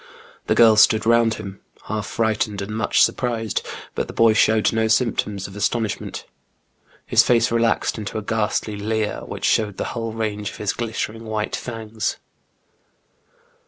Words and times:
The 0.47 0.55
girls 0.55 0.81
stood 0.81 1.05
round 1.05 1.35
him, 1.35 1.61
half 1.83 2.07
frightened 2.07 2.59
and 2.63 2.75
much 2.75 3.03
surprised, 3.03 3.61
but 3.93 4.07
the 4.07 4.15
boy 4.15 4.33
showed 4.33 4.73
no 4.73 4.87
symptoms 4.87 5.45
of 5.45 5.55
astonish 5.55 6.01
ment. 6.01 6.25
His 7.05 7.21
face 7.21 7.51
relaxed 7.51 7.99
into 7.99 8.17
a 8.17 8.23
ghastly 8.23 8.75
leer, 8.77 9.19
which 9.23 9.45
showed 9.45 9.77
the 9.77 9.83
whole 9.93 10.11
range 10.11 10.49
of 10.49 10.57
his 10.57 10.73
glittering 10.73 11.25
white 11.25 11.55
fangs. 11.55 12.17